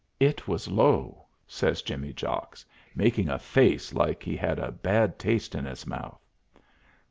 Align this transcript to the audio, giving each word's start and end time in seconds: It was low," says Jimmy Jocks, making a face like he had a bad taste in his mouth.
It 0.19 0.47
was 0.47 0.67
low," 0.67 1.27
says 1.45 1.83
Jimmy 1.83 2.11
Jocks, 2.11 2.65
making 2.95 3.29
a 3.29 3.37
face 3.37 3.93
like 3.93 4.23
he 4.23 4.35
had 4.35 4.57
a 4.57 4.71
bad 4.71 5.19
taste 5.19 5.53
in 5.53 5.65
his 5.65 5.85
mouth. 5.85 6.19